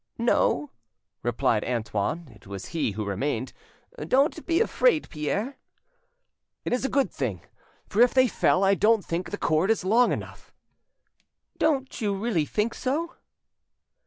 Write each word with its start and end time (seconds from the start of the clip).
"No," 0.17 0.71
replied 1.21 1.63
Antoine; 1.63 2.31
it 2.33 2.47
was 2.47 2.69
he 2.69 2.93
who 2.93 3.05
remained. 3.05 3.53
"Don't 3.99 4.43
be 4.47 4.59
afraid, 4.59 5.07
Pierre." 5.11 5.57
"It 6.65 6.73
is 6.73 6.83
a 6.83 6.89
good 6.89 7.11
thing; 7.11 7.41
for 7.87 8.01
if 8.01 8.11
they 8.11 8.27
fell 8.27 8.63
I 8.63 8.73
don't 8.73 9.05
think 9.05 9.29
the 9.29 9.37
cord 9.37 9.69
is 9.69 9.85
long 9.85 10.11
enough." 10.11 10.51
"Don't 11.59 12.01
you 12.01 12.15
really 12.17 12.45
think 12.45 12.73
so?" 12.73 13.13